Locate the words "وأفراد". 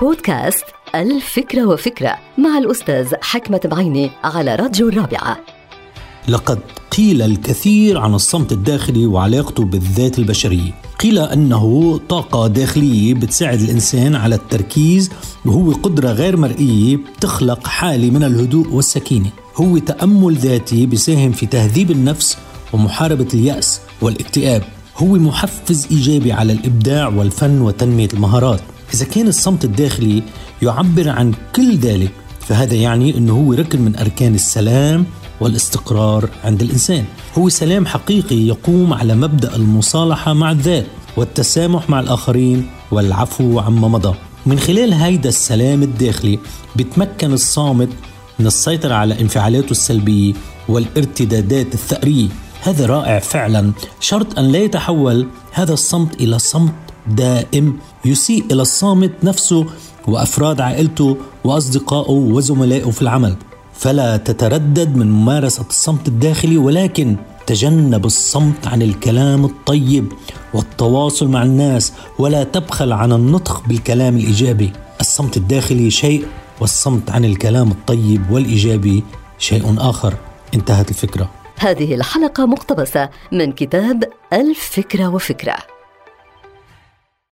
60.08-60.60